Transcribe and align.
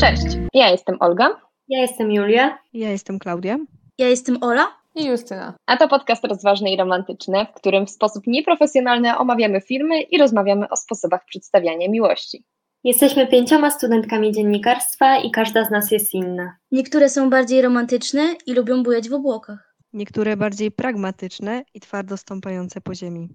Cześć, 0.00 0.38
ja 0.54 0.70
jestem 0.70 0.96
Olga. 1.00 1.40
Ja 1.68 1.80
jestem 1.80 2.12
Julia. 2.12 2.58
Ja 2.72 2.90
jestem 2.90 3.18
Klaudia. 3.18 3.58
Ja 3.98 4.08
jestem 4.08 4.38
Ola. 4.40 4.78
I 4.94 5.06
Justyna. 5.06 5.54
A 5.66 5.76
to 5.76 5.88
podcast 5.88 6.24
rozważny 6.24 6.70
i 6.70 6.76
romantyczny, 6.76 7.46
w 7.50 7.54
którym 7.54 7.86
w 7.86 7.90
sposób 7.90 8.26
nieprofesjonalny 8.26 9.18
omawiamy 9.18 9.60
filmy 9.60 10.00
i 10.00 10.18
rozmawiamy 10.18 10.68
o 10.68 10.76
sposobach 10.76 11.24
przedstawiania 11.26 11.88
miłości. 11.88 12.44
Jesteśmy 12.84 13.26
pięcioma 13.26 13.70
studentkami 13.70 14.32
dziennikarstwa 14.32 15.18
i 15.18 15.30
każda 15.30 15.64
z 15.64 15.70
nas 15.70 15.90
jest 15.90 16.14
inna. 16.14 16.56
Niektóre 16.72 17.08
są 17.08 17.30
bardziej 17.30 17.62
romantyczne 17.62 18.34
i 18.46 18.54
lubią 18.54 18.82
bujać 18.82 19.08
w 19.08 19.14
obłokach. 19.14 19.74
Niektóre 19.92 20.36
bardziej 20.36 20.70
pragmatyczne 20.70 21.62
i 21.74 21.80
twardo 21.80 22.16
stąpające 22.16 22.80
po 22.80 22.94
ziemi. 22.94 23.28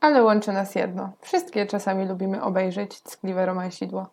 Ale 0.00 0.22
łączy 0.22 0.52
nas 0.52 0.74
jedno. 0.74 1.12
Wszystkie 1.20 1.66
czasami 1.66 2.06
lubimy 2.06 2.42
obejrzeć 2.42 3.00
ckliwe 3.02 3.46
romansidło. 3.46 4.06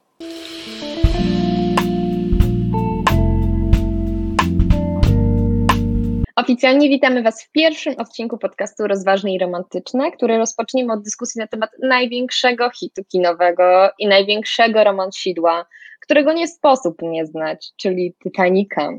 Oficjalnie 6.36 6.90
witamy 6.90 7.24
Was 7.24 7.44
w 7.44 7.52
pierwszym 7.52 7.96
odcinku 7.98 8.38
podcastu 8.38 8.88
Rozważny 8.88 9.32
i 9.32 9.40
Romantyczne, 9.40 10.12
który 10.12 10.38
rozpoczniemy 10.38 10.94
od 10.94 11.04
dyskusji 11.04 11.40
na 11.40 11.48
temat 11.48 11.70
największego 11.82 12.70
hitu 12.70 13.04
kinowego 13.04 13.90
i 14.00 14.08
największego 14.08 14.84
romansidła, 14.84 15.66
którego 16.02 16.34
nie 16.34 16.48
sposób 16.48 17.02
nie 17.02 17.26
znać, 17.26 17.72
czyli 17.78 18.16
Titanica. 18.24 18.90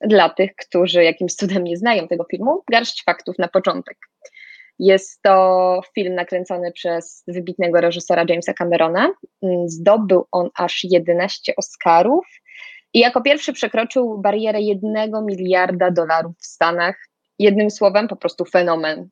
Dla 0.00 0.28
tych, 0.28 0.54
którzy 0.56 1.04
jakimś 1.04 1.34
cudem 1.34 1.64
nie 1.64 1.76
znają 1.76 2.08
tego 2.08 2.24
filmu, 2.30 2.62
garść 2.70 3.04
faktów 3.04 3.38
na 3.38 3.48
początek. 3.48 3.98
Jest 4.84 5.22
to 5.22 5.80
film 5.94 6.14
nakręcony 6.14 6.72
przez 6.72 7.24
wybitnego 7.26 7.80
reżysera 7.80 8.24
Jamesa 8.28 8.54
Camerona. 8.54 9.10
Zdobył 9.66 10.26
on 10.32 10.50
aż 10.54 10.84
11 10.84 11.52
Oscarów 11.56 12.26
i 12.94 12.98
jako 12.98 13.22
pierwszy 13.22 13.52
przekroczył 13.52 14.18
barierę 14.18 14.60
jednego 14.60 15.22
miliarda 15.22 15.90
dolarów 15.90 16.32
w 16.38 16.46
Stanach. 16.46 16.96
Jednym 17.38 17.70
słowem, 17.70 18.08
po 18.08 18.16
prostu 18.16 18.44
fenomen. 18.44 19.08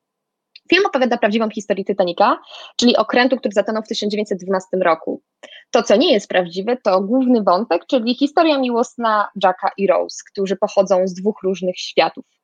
Film 0.70 0.86
opowiada 0.86 1.18
prawdziwą 1.18 1.50
historię 1.50 1.84
Titanica, 1.84 2.38
czyli 2.76 2.96
okrętu, 2.96 3.36
który 3.36 3.52
zatonął 3.52 3.82
w 3.82 3.88
1912 3.88 4.68
roku. 4.76 5.22
To, 5.70 5.82
co 5.82 5.96
nie 5.96 6.12
jest 6.12 6.28
prawdziwe, 6.28 6.76
to 6.84 7.00
główny 7.00 7.42
wątek, 7.42 7.86
czyli 7.86 8.14
historia 8.14 8.58
miłosna 8.58 9.28
Jacka 9.42 9.70
i 9.76 9.86
Rose, 9.86 10.22
którzy 10.32 10.56
pochodzą 10.56 11.06
z 11.06 11.14
dwóch 11.14 11.42
różnych 11.42 11.78
światów. 11.78 12.39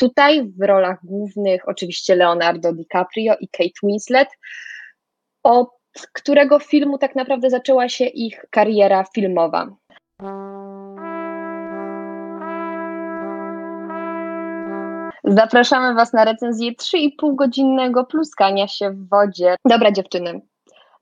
Tutaj 0.00 0.52
w 0.58 0.62
rolach 0.62 0.98
głównych 1.04 1.68
oczywiście 1.68 2.14
Leonardo 2.14 2.72
DiCaprio 2.72 3.34
i 3.40 3.48
Kate 3.48 3.80
Winslet, 3.82 4.28
od 5.42 5.68
którego 6.12 6.58
filmu 6.58 6.98
tak 6.98 7.14
naprawdę 7.16 7.50
zaczęła 7.50 7.88
się 7.88 8.04
ich 8.04 8.44
kariera 8.50 9.04
filmowa. 9.14 9.76
Zapraszamy 15.24 15.94
Was 15.94 16.12
na 16.12 16.24
recenzję 16.24 16.72
3,5 16.72 17.34
godzinnego 17.34 18.04
pluskania 18.04 18.68
się 18.68 18.90
w 18.90 19.08
wodzie. 19.08 19.56
Dobra 19.64 19.92
dziewczyny, 19.92 20.40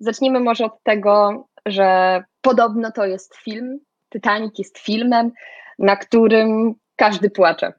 zacznijmy 0.01 0.41
może 0.41 0.65
od 0.65 0.83
tego, 0.83 1.45
że 1.67 2.23
podobno 2.41 2.93
to 2.93 3.07
jest 3.07 3.37
film, 3.37 3.79
Titanic 4.13 4.59
jest 4.59 4.79
filmem, 4.79 5.33
na 5.79 5.97
którym 5.97 6.75
każdy 6.97 7.31
płacze. 7.31 7.73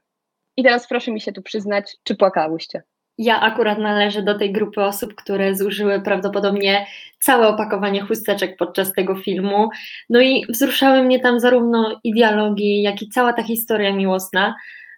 I 0.60 0.62
teraz 0.62 0.88
proszę 0.88 1.10
mi 1.10 1.20
się 1.20 1.32
tu 1.32 1.42
przyznać, 1.42 1.96
czy 2.04 2.16
płakałyście? 2.16 2.82
Ja 3.18 3.40
akurat 3.40 3.78
należę 3.78 4.22
do 4.22 4.38
tej 4.38 4.52
grupy 4.52 4.82
osób, 4.82 5.14
które 5.14 5.54
zużyły 5.54 6.00
prawdopodobnie 6.00 6.86
całe 7.20 7.48
opakowanie 7.48 8.00
chusteczek 8.00 8.56
podczas 8.56 8.92
tego 8.92 9.16
filmu. 9.16 9.68
No 10.10 10.20
i 10.20 10.44
wzruszały 10.48 11.02
mnie 11.02 11.20
tam 11.20 11.40
zarówno 11.40 12.00
i 12.04 12.12
dialogi, 12.12 12.82
jak 12.82 13.02
i 13.02 13.08
cała 13.08 13.32
ta 13.32 13.42
historia 13.42 13.92
miłosna. 13.92 14.54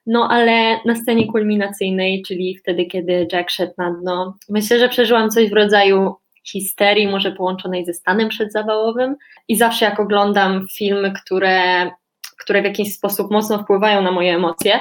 No 0.06 0.28
ale 0.31 0.78
na 0.84 0.94
scenie 0.94 1.26
kulminacyjnej, 1.26 2.22
czyli 2.22 2.56
wtedy, 2.56 2.84
kiedy 2.86 3.28
Jack 3.32 3.50
szedł 3.50 3.72
na 3.78 3.91
dno, 3.91 4.36
myślę, 4.48 4.78
że 4.78 4.88
przeżyłam 4.88 5.31
coś 5.31 5.50
w 5.50 5.53
rodzaju 5.53 6.15
histerii, 6.44 7.09
może 7.09 7.32
połączonej 7.32 7.84
ze 7.84 7.94
stanem 7.94 8.28
przedzawałowym. 8.28 9.16
I 9.48 9.56
zawsze 9.56 9.84
jak 9.84 10.00
oglądam 10.00 10.66
filmy, 10.76 11.12
które, 11.12 11.91
które 12.38 12.62
w 12.62 12.65
jakiś 12.65 12.94
sposób 12.94 13.31
mocno 13.31 13.59
wpływają 13.59 14.03
na 14.03 14.12
moje 14.12 14.34
emocje, 14.34 14.81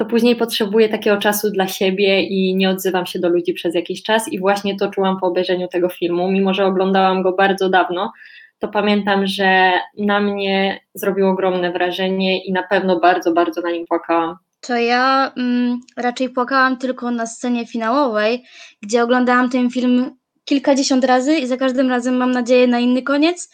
to 0.00 0.06
później 0.06 0.36
potrzebuję 0.36 0.88
takiego 0.88 1.16
czasu 1.16 1.50
dla 1.50 1.68
siebie 1.68 2.22
i 2.22 2.56
nie 2.56 2.70
odzywam 2.70 3.06
się 3.06 3.18
do 3.18 3.28
ludzi 3.28 3.52
przez 3.54 3.74
jakiś 3.74 4.02
czas. 4.02 4.32
I 4.32 4.38
właśnie 4.38 4.76
to 4.76 4.90
czułam 4.90 5.20
po 5.20 5.26
obejrzeniu 5.26 5.68
tego 5.68 5.88
filmu, 5.88 6.30
mimo 6.30 6.54
że 6.54 6.66
oglądałam 6.66 7.22
go 7.22 7.32
bardzo 7.32 7.68
dawno. 7.68 8.12
To 8.58 8.68
pamiętam, 8.68 9.26
że 9.26 9.72
na 9.98 10.20
mnie 10.20 10.80
zrobiło 10.94 11.30
ogromne 11.30 11.72
wrażenie 11.72 12.44
i 12.44 12.52
na 12.52 12.62
pewno 12.62 13.00
bardzo, 13.00 13.32
bardzo 13.32 13.60
na 13.60 13.70
nim 13.70 13.86
płakałam. 13.86 14.36
To 14.60 14.76
ja 14.76 15.32
mm, 15.36 15.80
raczej 15.96 16.30
płakałam 16.30 16.76
tylko 16.76 17.10
na 17.10 17.26
scenie 17.26 17.66
finałowej, 17.66 18.44
gdzie 18.82 19.02
oglądałam 19.02 19.50
ten 19.50 19.70
film 19.70 20.16
kilkadziesiąt 20.44 21.04
razy 21.04 21.34
i 21.34 21.46
za 21.46 21.56
każdym 21.56 21.90
razem 21.90 22.16
mam 22.16 22.30
nadzieję 22.30 22.66
na 22.66 22.78
inny 22.78 23.02
koniec. 23.02 23.50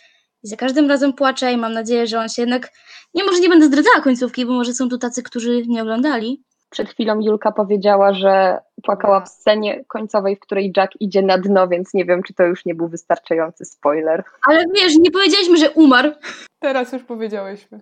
I 0.47 0.49
za 0.49 0.57
każdym 0.57 0.89
razem 0.89 1.13
płaczę 1.13 1.53
i 1.53 1.57
mam 1.57 1.73
nadzieję, 1.73 2.07
że 2.07 2.19
on 2.19 2.29
się 2.29 2.43
jednak. 2.43 2.73
Nie, 3.15 3.25
może 3.25 3.41
nie 3.41 3.49
będę 3.49 3.67
zdradzała 3.67 4.01
końcówki, 4.01 4.47
bo 4.47 4.53
może 4.53 4.75
są 4.75 4.89
tu 4.89 4.99
tacy, 4.99 5.23
którzy 5.23 5.67
nie 5.67 5.83
oglądali. 5.83 6.43
Przed 6.71 6.89
chwilą 6.89 7.21
Julka 7.21 7.53
powiedziała, 7.53 8.15
że 8.15 8.59
płakała 8.83 9.21
w 9.21 9.29
scenie 9.29 9.85
końcowej, 9.85 10.37
w 10.37 10.41
której 10.41 10.73
Jack 10.77 10.93
idzie 11.01 11.23
na 11.23 11.39
dno, 11.39 11.69
więc 11.69 11.95
nie 11.95 12.05
wiem, 12.05 12.23
czy 12.23 12.35
to 12.35 12.45
już 12.45 12.65
nie 12.65 12.75
był 12.75 12.89
wystarczający 12.89 13.65
spoiler. 13.65 14.25
Ale 14.49 14.65
wiesz, 14.75 14.97
nie 14.99 15.11
powiedzieliśmy, 15.11 15.57
że 15.57 15.71
umarł. 15.71 16.13
Teraz 16.59 16.93
już 16.93 17.03
powiedziałyśmy. 17.03 17.81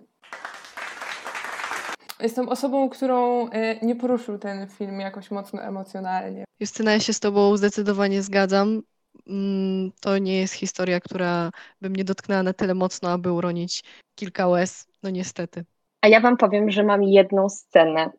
Jestem 2.19 2.49
osobą, 2.49 2.89
którą 2.89 3.49
e, 3.49 3.85
nie 3.85 3.95
poruszył 3.95 4.37
ten 4.37 4.67
film 4.67 4.99
jakoś 4.99 5.31
mocno 5.31 5.61
emocjonalnie. 5.61 6.45
Justyna, 6.59 6.91
ja 6.91 6.99
się 6.99 7.13
z 7.13 7.19
Tobą 7.19 7.57
zdecydowanie 7.57 8.21
zgadzam. 8.21 8.81
Mm, 9.27 9.91
to 10.01 10.17
nie 10.17 10.39
jest 10.39 10.53
historia, 10.53 10.99
która 10.99 11.51
by 11.81 11.89
mnie 11.89 12.03
dotknęła 12.03 12.43
na 12.43 12.53
tyle 12.53 12.73
mocno, 12.73 13.09
aby 13.09 13.31
uronić 13.31 13.83
kilka 14.15 14.47
łez. 14.47 14.87
No 15.03 15.09
niestety. 15.09 15.65
A 16.01 16.07
ja 16.07 16.19
Wam 16.19 16.37
powiem, 16.37 16.71
że 16.71 16.83
mam 16.83 17.03
jedną 17.03 17.49
scenę, 17.49 18.09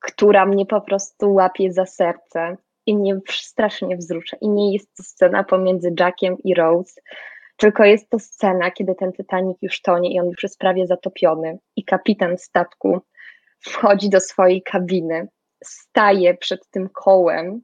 która 0.00 0.46
mnie 0.46 0.66
po 0.66 0.80
prostu 0.80 1.32
łapie 1.32 1.72
za 1.72 1.86
serce 1.86 2.56
i 2.86 2.96
mnie 2.96 3.20
strasznie 3.30 3.96
wzrusza. 3.96 4.36
I 4.40 4.48
nie 4.48 4.72
jest 4.72 4.96
to 4.96 5.02
scena 5.02 5.44
pomiędzy 5.44 5.94
Jackiem 6.00 6.36
i 6.44 6.54
Rose, 6.54 7.00
tylko 7.56 7.84
jest 7.84 8.10
to 8.10 8.18
scena, 8.18 8.70
kiedy 8.70 8.94
ten 8.94 9.12
Titanic 9.12 9.58
już 9.62 9.82
tonie 9.82 10.14
i 10.14 10.20
on 10.20 10.26
już 10.26 10.42
jest 10.42 10.58
prawie 10.58 10.86
zatopiony 10.86 11.58
i 11.76 11.84
kapitan 11.84 12.38
statku 12.38 13.00
wchodzi 13.60 14.10
do 14.10 14.20
swojej 14.20 14.62
kabiny, 14.62 15.28
staje 15.64 16.34
przed 16.34 16.70
tym 16.70 16.88
kołem 16.88 17.62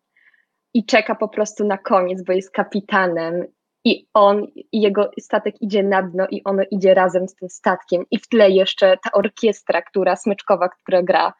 i 0.75 0.84
czeka 0.84 1.15
po 1.15 1.28
prostu 1.28 1.65
na 1.65 1.78
koniec, 1.78 2.22
bo 2.22 2.33
jest 2.33 2.50
kapitanem 2.50 3.44
i 3.84 4.06
on, 4.15 4.47
i 4.72 4.81
jego 4.81 5.10
statek 5.21 5.62
idzie 5.62 5.83
na 5.83 6.03
dno 6.03 6.27
i 6.31 6.44
ono 6.44 6.62
idzie 6.71 6.94
razem 6.94 7.28
z 7.28 7.34
tym 7.34 7.49
statkiem 7.49 8.05
i 8.10 8.19
w 8.19 8.28
tle 8.28 8.50
jeszcze 8.50 8.99
ta 9.05 9.12
orkiestra, 9.12 9.83
która, 9.83 10.16
smyczkowa, 10.16 10.69
która 10.69 11.03
gra. 11.03 11.33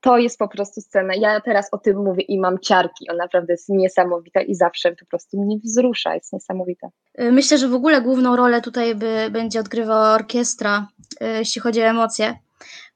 To 0.00 0.18
jest 0.18 0.38
po 0.38 0.48
prostu 0.48 0.80
scena. 0.80 1.14
Ja 1.14 1.40
teraz 1.40 1.68
o 1.72 1.78
tym 1.78 1.96
mówię 2.04 2.22
i 2.22 2.40
mam 2.40 2.58
ciarki. 2.58 3.10
Ona 3.10 3.24
naprawdę 3.24 3.52
jest 3.52 3.68
niesamowita 3.68 4.40
i 4.40 4.54
zawsze 4.54 4.92
po 4.96 5.06
prostu 5.06 5.40
mnie 5.40 5.58
wzrusza. 5.64 6.14
Jest 6.14 6.32
niesamowita. 6.32 6.88
Myślę, 7.18 7.58
że 7.58 7.68
w 7.68 7.74
ogóle 7.74 8.00
główną 8.00 8.36
rolę 8.36 8.60
tutaj 8.60 8.94
by, 8.94 9.30
będzie 9.30 9.60
odgrywała 9.60 10.14
orkiestra, 10.14 10.86
jeśli 11.20 11.60
chodzi 11.60 11.82
o 11.82 11.84
emocje 11.84 12.34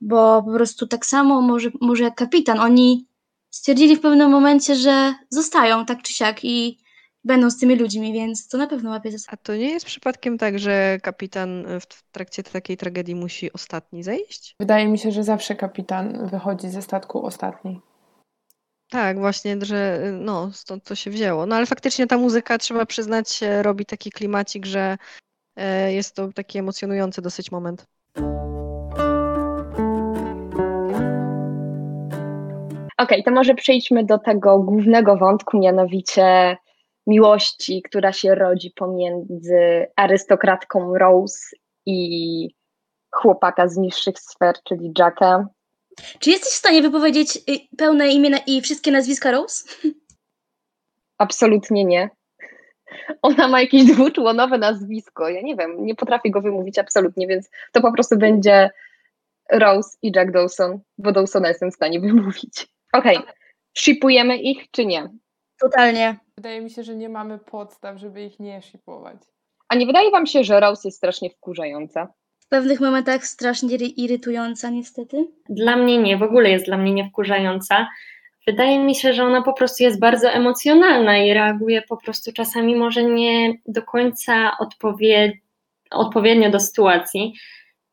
bo 0.01 0.43
po 0.43 0.53
prostu 0.53 0.87
tak 0.87 1.07
samo 1.07 1.41
może, 1.41 1.71
może 1.81 2.05
jak 2.05 2.15
kapitan, 2.15 2.61
oni 2.61 3.07
stwierdzili 3.57 3.97
w 3.97 4.01
pewnym 4.01 4.31
momencie, 4.31 4.77
że 4.77 5.15
zostają 5.31 5.87
tak 5.87 6.03
czy 6.03 6.13
siak 6.13 6.45
i 6.45 6.79
będą 7.25 7.51
z 7.51 7.59
tymi 7.59 7.77
ludźmi, 7.77 8.13
więc 8.13 8.49
to 8.49 8.59
na 8.59 8.67
pewno 8.67 8.91
łapie 8.91 9.19
za 9.19 9.19
A 9.29 9.37
to 9.37 9.57
nie 9.57 9.71
jest 9.71 9.87
przypadkiem 9.87 10.39
tak, 10.39 10.59
że 10.59 10.99
kapitan 11.03 11.67
w 11.81 12.13
trakcie 12.13 12.43
takiej 12.43 12.77
tragedii 12.77 13.15
musi 13.15 13.53
ostatni 13.53 14.03
zejść? 14.03 14.55
Wydaje 14.61 14.89
mi 14.89 14.99
się, 14.99 15.13
że 15.13 15.25
zawsze 15.25 15.57
kapitan 15.57 16.29
wychodzi 16.29 16.69
ze 16.69 16.83
statku 16.83 17.27
ostatni. 17.27 17.81
Tak, 18.91 19.19
właśnie, 19.19 19.57
że 19.63 20.01
no, 20.21 20.53
stąd 20.53 20.85
to 20.85 20.95
się 20.95 21.11
wzięło. 21.11 21.47
No 21.47 21.57
ale 21.57 21.67
faktycznie 21.67 22.07
ta 22.07 22.19
muzyka, 22.19 22.59
trzeba 22.59 22.87
przyznać, 22.87 23.41
robi 23.63 23.87
taki 23.87 24.11
klimacik, 24.11 24.67
że 24.67 24.99
e, 25.57 25.93
jest 25.93 26.15
to 26.15 26.33
taki 26.33 26.59
emocjonujący 26.59 27.23
dosyć 27.23 27.51
moment. 27.53 27.87
Okej, 32.99 33.21
okay, 33.21 33.23
to 33.23 33.31
może 33.31 33.55
przejdźmy 33.55 34.05
do 34.05 34.19
tego 34.19 34.59
głównego 34.59 35.17
wątku, 35.17 35.59
mianowicie 35.59 36.57
miłości, 37.07 37.83
która 37.83 38.13
się 38.13 38.35
rodzi 38.35 38.71
pomiędzy 38.71 39.87
arystokratką 39.97 40.99
Rose 40.99 41.57
i 41.87 42.51
chłopaka 43.11 43.69
z 43.69 43.77
niższych 43.77 44.19
sfer, 44.19 44.55
czyli 44.65 44.93
Jacka. 44.99 45.49
Czy 46.19 46.31
jesteś 46.31 46.53
w 46.53 46.57
stanie 46.57 46.83
wypowiedzieć 46.83 47.37
y, 47.37 47.77
pełne 47.79 48.09
imię 48.09 48.31
i 48.47 48.61
wszystkie 48.61 48.91
nazwiska 48.91 49.31
Rose? 49.31 49.65
Absolutnie 51.19 51.85
nie. 51.85 52.11
Ona 53.23 53.49
ma 53.49 53.61
jakieś 53.61 53.85
dwuczłonowe 53.85 54.59
nazwisko. 54.59 55.29
Ja 55.29 55.41
nie 55.43 55.57
wiem, 55.57 55.87
nie 55.87 55.95
potrafię 55.95 56.31
go 56.31 56.41
wymówić 56.41 56.79
absolutnie, 56.79 57.27
więc 57.27 57.51
to 57.73 57.81
po 57.81 57.93
prostu 57.93 58.19
będzie 58.19 58.71
Rose 59.51 59.99
i 60.03 60.13
Jack 60.17 60.31
Dawson, 60.31 60.81
bo 60.99 61.13
Dawsona 61.13 61.49
jestem 61.49 61.71
w 61.71 61.75
stanie 61.75 62.01
wymówić. 62.07 62.76
Okej, 62.99 63.17
okay. 63.17 63.33
shipujemy 63.79 64.37
ich 64.37 64.71
czy 64.71 64.87
nie? 64.87 65.09
Totalnie. 65.61 66.17
Wydaje 66.37 66.61
mi 66.61 66.71
się, 66.71 66.83
że 66.83 66.95
nie 66.95 67.09
mamy 67.09 67.39
podstaw, 67.39 67.99
żeby 67.99 68.25
ich 68.25 68.41
nie 68.41 68.63
shipować. 68.63 69.17
A 69.69 69.75
nie 69.75 69.87
wydaje 69.87 70.11
wam 70.11 70.27
się, 70.27 70.45
że 70.45 70.61
Rose 70.61 70.89
jest 70.89 70.99
strasznie 70.99 71.31
wkurzająca? 71.31 72.09
W 72.39 72.49
pewnych 72.49 72.81
momentach 72.81 73.27
strasznie 73.27 73.77
irytująca 73.77 74.71
niestety. 74.71 75.27
Dla 75.49 75.77
mnie 75.77 75.99
nie, 75.99 76.17
w 76.17 76.23
ogóle 76.23 76.51
jest 76.51 76.67
dla 76.67 76.77
mnie 76.77 76.93
niewkurzająca. 76.93 77.89
Wydaje 78.47 78.79
mi 78.79 78.95
się, 78.95 79.15
że 79.15 79.25
ona 79.25 79.43
po 79.43 79.53
prostu 79.53 79.83
jest 79.83 80.01
bardzo 80.01 80.31
emocjonalna 80.31 81.19
i 81.19 81.35
reaguje 81.35 81.83
po 81.83 81.97
prostu 81.97 82.33
czasami 82.33 82.77
może 82.77 83.05
nie 83.05 83.55
do 83.67 83.83
końca 83.83 84.57
odpowie, 84.59 85.33
odpowiednio 85.91 86.51
do 86.51 86.61
sytuacji. 86.61 87.35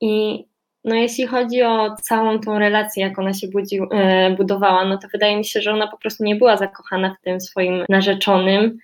I 0.01 0.43
no 0.83 0.95
jeśli 0.95 1.27
chodzi 1.27 1.63
o 1.63 1.95
całą 2.01 2.39
tą 2.39 2.59
relację, 2.59 3.03
jak 3.03 3.19
ona 3.19 3.33
się 3.33 3.47
budzi, 3.47 3.79
e, 3.91 4.31
budowała, 4.31 4.85
no 4.85 4.97
to 4.97 5.07
wydaje 5.13 5.37
mi 5.37 5.45
się, 5.45 5.61
że 5.61 5.71
ona 5.71 5.87
po 5.87 5.97
prostu 5.97 6.23
nie 6.23 6.35
była 6.35 6.57
zakochana 6.57 7.15
w 7.19 7.23
tym 7.23 7.41
swoim 7.41 7.85
narzeczonym 7.89 8.77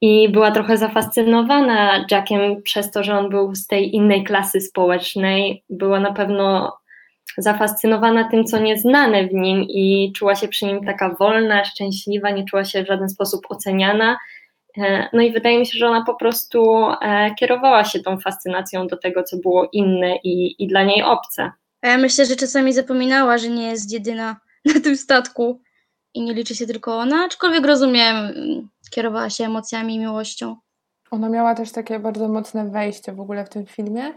i 0.00 0.28
była 0.28 0.50
trochę 0.50 0.76
zafascynowana 0.76 2.04
Jackiem 2.10 2.62
przez 2.62 2.90
to, 2.90 3.04
że 3.04 3.18
on 3.18 3.30
był 3.30 3.54
z 3.54 3.66
tej 3.66 3.96
innej 3.96 4.24
klasy 4.24 4.60
społecznej. 4.60 5.64
Była 5.70 6.00
na 6.00 6.12
pewno 6.12 6.76
zafascynowana 7.38 8.30
tym, 8.30 8.44
co 8.44 8.58
nieznane 8.58 9.28
w 9.28 9.34
nim 9.34 9.62
i 9.68 10.12
czuła 10.16 10.34
się 10.34 10.48
przy 10.48 10.66
nim 10.66 10.84
taka 10.84 11.14
wolna, 11.14 11.64
szczęśliwa, 11.64 12.30
nie 12.30 12.44
czuła 12.44 12.64
się 12.64 12.84
w 12.84 12.86
żaden 12.86 13.08
sposób 13.08 13.40
oceniana. 13.48 14.18
E, 14.78 15.08
no 15.12 15.22
i 15.22 15.32
wydaje 15.32 15.58
mi 15.58 15.66
się, 15.66 15.78
że 15.78 15.88
ona 15.88 16.04
po 16.04 16.14
prostu 16.14 16.86
e, 17.02 17.34
kierowała 17.34 17.84
się 17.84 18.00
tą 18.00 18.18
fascynacją 18.18 18.86
do 18.86 18.96
tego, 18.96 19.22
co 19.22 19.36
było 19.36 19.68
inne 19.72 20.16
i, 20.16 20.64
i 20.64 20.66
dla 20.66 20.82
niej 20.82 21.02
obce. 21.02 21.52
A 21.82 21.88
ja 21.88 21.98
myślę, 21.98 22.26
że 22.26 22.36
czasami 22.36 22.72
zapominała, 22.72 23.38
że 23.38 23.48
nie 23.48 23.70
jest 23.70 23.92
jedyna 23.92 24.36
na 24.74 24.80
tym 24.80 24.96
statku 24.96 25.60
i 26.14 26.22
nie 26.22 26.34
liczy 26.34 26.54
się 26.54 26.66
tylko 26.66 26.96
ona, 26.96 27.24
aczkolwiek 27.24 27.66
rozumiem, 27.66 28.14
kierowała 28.90 29.30
się 29.30 29.44
emocjami 29.44 29.94
i 29.94 29.98
miłością. 29.98 30.56
Ona 31.10 31.28
miała 31.28 31.54
też 31.54 31.72
takie 31.72 31.98
bardzo 31.98 32.28
mocne 32.28 32.70
wejście 32.70 33.12
w 33.12 33.20
ogóle 33.20 33.44
w 33.44 33.48
tym 33.48 33.66
filmie 33.66 34.12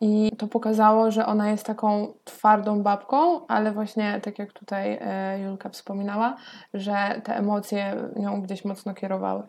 i 0.00 0.32
to 0.38 0.48
pokazało, 0.48 1.10
że 1.10 1.26
ona 1.26 1.50
jest 1.50 1.66
taką 1.66 2.14
twardą 2.24 2.82
babką, 2.82 3.46
ale 3.46 3.72
właśnie 3.72 4.20
tak 4.22 4.38
jak 4.38 4.52
tutaj 4.52 4.98
e, 5.00 5.40
Julka 5.40 5.68
wspominała, 5.68 6.36
że 6.74 7.20
te 7.24 7.36
emocje 7.36 7.96
nią 8.16 8.42
gdzieś 8.42 8.64
mocno 8.64 8.94
kierowały. 8.94 9.42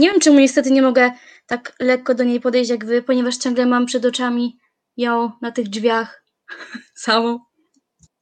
Nie 0.00 0.10
wiem, 0.10 0.20
czemu 0.20 0.38
niestety 0.38 0.70
nie 0.70 0.82
mogę 0.82 1.10
tak 1.46 1.72
lekko 1.80 2.14
do 2.14 2.24
niej 2.24 2.40
podejść 2.40 2.70
jak 2.70 2.84
wy, 2.84 3.02
ponieważ 3.02 3.36
ciągle 3.36 3.66
mam 3.66 3.86
przed 3.86 4.04
oczami 4.04 4.58
ją 4.96 5.30
na 5.42 5.52
tych 5.52 5.68
drzwiach 5.68 6.24
samą. 7.04 7.38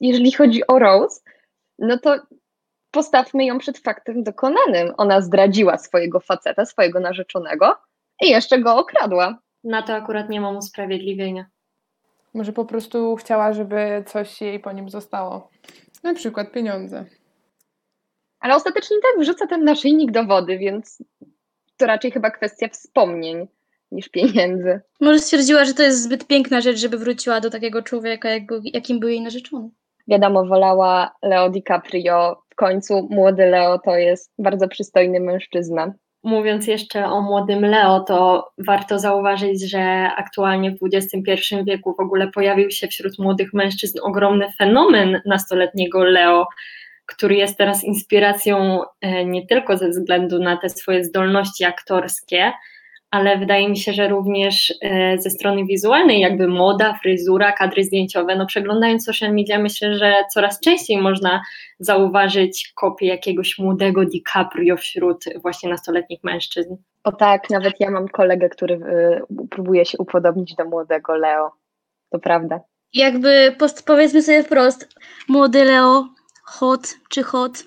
Jeżeli 0.01 0.33
chodzi 0.33 0.67
o 0.67 0.79
Rose, 0.79 1.21
no 1.79 1.99
to 1.99 2.17
postawmy 2.91 3.45
ją 3.45 3.59
przed 3.59 3.79
faktem 3.79 4.23
dokonanym. 4.23 4.95
Ona 4.97 5.21
zdradziła 5.21 5.79
swojego 5.79 6.21
faceta, 6.21 6.65
swojego 6.65 7.01
narzeczonego 7.01 7.77
i 8.23 8.31
jeszcze 8.31 8.59
go 8.59 8.77
okradła. 8.77 9.39
Na 9.65 9.83
to 9.83 9.95
akurat 9.95 10.29
nie 10.29 10.41
mam 10.41 10.57
usprawiedliwienia. 10.57 11.47
Może 12.35 12.53
po 12.53 12.65
prostu 12.65 13.17
chciała, 13.17 13.53
żeby 13.53 14.05
coś 14.07 14.41
jej 14.41 14.61
po 14.61 14.73
nim 14.73 14.91
zostało. 14.91 15.51
Na 16.03 16.15
przykład 16.15 16.53
pieniądze. 16.53 17.05
Ale 18.41 18.55
ostatecznie 18.55 18.97
tak 19.03 19.21
wrzuca 19.21 19.47
ten 19.47 19.65
naszyjnik 19.65 20.11
do 20.11 20.25
wody, 20.25 20.59
więc 20.59 21.03
to 21.79 21.87
raczej 21.87 22.11
chyba 22.11 22.31
kwestia 22.31 22.69
wspomnień 22.69 23.47
niż 23.93 24.09
pieniędzy. 24.09 24.81
Może 25.01 25.19
stwierdziła, 25.19 25.65
że 25.65 25.75
to 25.75 25.83
jest 25.83 26.03
zbyt 26.03 26.27
piękna 26.27 26.61
rzecz, 26.61 26.79
żeby 26.79 26.99
wróciła 26.99 27.41
do 27.41 27.51
takiego 27.51 27.83
człowieka, 27.83 28.31
jak 28.31 28.43
jakim 28.65 29.01
był 29.01 29.09
jej 29.09 29.21
narzeczony. 29.21 29.69
Wiadomo, 30.09 30.47
wolała 30.47 31.15
Leo 31.23 31.51
DiCaprio. 31.51 32.43
W 32.51 32.55
końcu 32.55 33.09
młody 33.11 33.47
Leo 33.47 33.79
to 33.79 33.97
jest 33.97 34.33
bardzo 34.39 34.69
przystojny 34.69 35.21
mężczyzna. 35.21 35.93
Mówiąc 36.23 36.67
jeszcze 36.67 37.07
o 37.07 37.23
młodym 37.23 37.65
Leo, 37.65 38.01
to 38.01 38.51
warto 38.59 38.99
zauważyć, 38.99 39.71
że 39.71 40.11
aktualnie 40.17 40.71
w 40.71 40.79
XXI 40.95 41.55
wieku 41.67 41.95
w 41.95 42.01
ogóle 42.01 42.29
pojawił 42.29 42.71
się 42.71 42.89
wśród 42.89 43.19
młodych 43.19 43.55
mężczyzn 43.55 43.99
ogromny 44.03 44.53
fenomen 44.59 45.21
nastoletniego 45.27 46.05
Leo, 46.05 46.47
który 47.09 47.37
jest 47.37 47.59
teraz 47.59 47.85
inspiracją 47.85 48.81
e, 49.01 49.25
nie 49.25 49.47
tylko 49.47 49.77
ze 49.77 49.89
względu 49.89 50.39
na 50.39 50.57
te 50.57 50.69
swoje 50.69 51.05
zdolności 51.05 51.65
aktorskie, 51.65 52.53
ale 53.11 53.39
wydaje 53.39 53.69
mi 53.69 53.77
się, 53.77 53.93
że 53.93 54.09
również 54.09 54.75
e, 54.83 55.19
ze 55.19 55.31
strony 55.31 55.65
wizualnej, 55.65 56.21
jakby 56.21 56.49
moda, 56.49 56.99
fryzura, 57.03 57.53
kadry 57.53 57.85
zdjęciowe. 57.85 58.37
No 58.37 58.47
przeglądając 58.47 59.05
social 59.05 59.35
media, 59.35 59.59
myślę, 59.59 59.95
że 59.95 60.15
coraz 60.33 60.61
częściej 60.61 60.99
można 60.99 61.43
zauważyć 61.79 62.73
kopię 62.75 63.07
jakiegoś 63.07 63.59
młodego 63.59 64.05
DiCaprio 64.05 64.77
wśród 64.77 65.25
właśnie 65.43 65.71
nastoletnich 65.71 66.25
mężczyzn. 66.25 66.77
O 67.05 67.13
tak, 67.13 67.51
nawet 67.51 67.81
ja 67.81 67.91
mam 67.91 68.09
kolegę, 68.09 68.49
który 68.49 68.75
y, 68.75 69.47
próbuje 69.51 69.85
się 69.85 69.99
upodobnić 69.99 70.55
do 70.55 70.65
młodego 70.65 71.17
Leo. 71.17 71.51
To 72.11 72.19
prawda. 72.19 72.61
Jakby 72.95 73.57
powiedzmy 73.87 74.23
sobie 74.23 74.43
wprost, 74.43 74.89
młody 75.29 75.65
Leo, 75.65 76.09
hot 76.49 76.95
czy 77.09 77.23
hot, 77.23 77.65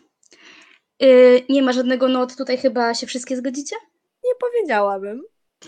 yy, 0.99 1.41
nie 1.49 1.61
ma 1.61 1.73
żadnego 1.73 2.07
not, 2.07 2.35
tutaj 2.35 2.57
chyba 2.57 2.93
się 2.93 3.07
wszystkie 3.07 3.37
zgodzicie? 3.37 3.75
Nie 4.23 4.31
powiedziałabym. 4.39 5.21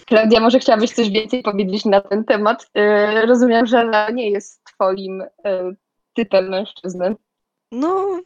Klaudia, 0.05 0.39
może 0.39 0.59
chciałabyś 0.59 0.91
coś 0.91 1.09
więcej 1.09 1.43
powiedzieć 1.43 1.85
na 1.85 2.01
ten 2.01 2.25
temat? 2.25 2.67
Yy, 2.75 3.25
rozumiem, 3.25 3.65
że 3.65 4.09
nie 4.13 4.29
jest 4.29 4.63
twoim 4.63 5.23
yy, 5.45 5.75
typem 6.13 6.49
mężczyzny. 6.49 7.15
No, 7.71 8.19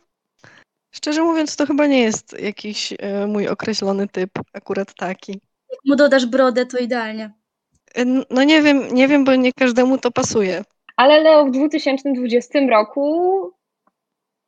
szczerze 0.92 1.24
mówiąc, 1.24 1.56
to 1.56 1.66
chyba 1.66 1.88
nie 1.88 2.02
jest 2.02 2.40
jakiś 2.40 2.92
yy, 2.92 3.28
mój 3.28 3.48
określony 3.48 4.08
typ, 4.08 4.32
akurat 4.54 4.94
taki. 4.94 5.32
Jak 5.72 5.80
mu 5.86 5.96
dodasz 5.96 6.26
brodę, 6.26 6.66
to 6.66 6.78
idealnie. 6.78 7.34
No 8.30 8.44
nie 8.44 8.62
wiem, 8.62 8.88
nie 8.92 9.08
wiem, 9.08 9.26
bo 9.26 9.36
nie 9.36 9.54
każdemu 9.54 9.98
to 9.98 10.12
pasuje. 10.12 10.64
Ale 10.98 11.20
Leo 11.20 11.46
w 11.46 11.52
2020 11.52 12.60
roku 12.70 13.57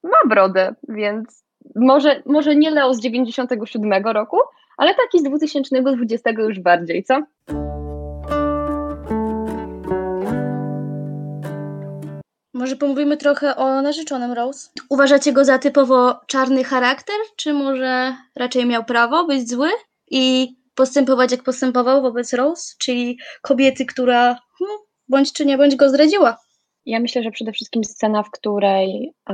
ma 0.04 0.30
brodę, 0.30 0.76
więc 0.90 1.44
może, 1.76 2.24
może 2.26 2.56
nie 2.56 2.72
Leo 2.72 2.94
z 2.94 3.00
97 3.00 3.94
roku, 4.06 4.38
ale 4.78 4.96
taki 4.96 5.20
z 5.20 5.24
2020 5.24 6.30
już 6.30 6.60
bardziej, 6.60 7.04
co? 7.04 7.22
Może 12.54 12.76
pomówimy 12.76 13.18
trochę 13.18 13.56
o 13.56 13.82
narzeczonym 13.82 14.32
Rose. 14.32 14.70
Uważacie 14.90 15.34
go 15.34 15.46
za 15.46 15.60
typowo 15.60 16.20
czarny 16.28 16.64
charakter, 16.64 17.16
czy 17.36 17.54
może 17.54 18.16
raczej 18.36 18.66
miał 18.66 18.84
prawo 18.84 19.26
być 19.26 19.50
zły 19.50 19.70
i 20.12 20.56
postępować 20.76 21.32
jak 21.32 21.44
postępował 21.44 22.02
wobec 22.02 22.34
Rose, 22.34 22.76
czyli 22.80 23.20
kobiety, 23.42 23.86
która 23.86 24.40
no, 24.62 24.68
bądź 25.08 25.34
czy 25.34 25.46
nie 25.46 25.58
bądź 25.58 25.76
go 25.76 25.90
zdradziła? 25.90 26.38
Ja 26.86 27.00
myślę, 27.00 27.24
że 27.24 27.32
przede 27.32 27.52
wszystkim 27.52 27.84
scena, 27.84 28.24
w 28.24 28.32
której 28.32 29.14
y, 29.30 29.34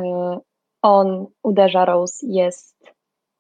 on 0.86 1.26
uderza 1.44 1.86
Rose 1.86 2.28
jest 2.28 2.76